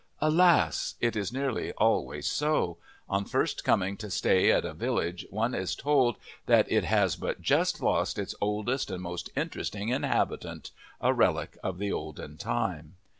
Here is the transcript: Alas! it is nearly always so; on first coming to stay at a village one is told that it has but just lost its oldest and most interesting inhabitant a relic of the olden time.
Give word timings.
Alas! 0.19 0.95
it 0.99 1.15
is 1.15 1.31
nearly 1.31 1.73
always 1.73 2.25
so; 2.25 2.79
on 3.07 3.23
first 3.23 3.63
coming 3.63 3.95
to 3.95 4.09
stay 4.09 4.51
at 4.51 4.65
a 4.65 4.73
village 4.73 5.27
one 5.29 5.53
is 5.53 5.75
told 5.75 6.15
that 6.47 6.65
it 6.71 6.83
has 6.83 7.15
but 7.15 7.39
just 7.39 7.81
lost 7.83 8.17
its 8.17 8.33
oldest 8.41 8.89
and 8.89 9.03
most 9.03 9.29
interesting 9.35 9.89
inhabitant 9.89 10.71
a 11.01 11.13
relic 11.13 11.55
of 11.63 11.77
the 11.77 11.91
olden 11.93 12.35
time. 12.35 12.95